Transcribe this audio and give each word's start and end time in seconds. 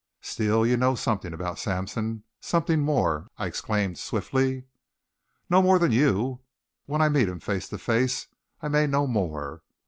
"Steele, 0.21 0.65
you 0.65 0.77
know 0.77 0.95
something 0.95 1.31
about 1.31 1.59
Sampson 1.59 2.23
something 2.39 2.81
more!" 2.81 3.27
I 3.37 3.45
exclaimed 3.45 3.99
swiftly. 3.99 4.63
"No 5.47 5.61
more 5.61 5.77
than 5.77 5.91
you. 5.91 6.39
When 6.87 7.03
I 7.03 7.09
meet 7.09 7.29
him 7.29 7.39
face 7.39 7.69
to 7.69 7.77
face 7.77 8.25
I 8.63 8.67
may 8.67 8.87
know 8.87 9.05
more. 9.05 9.61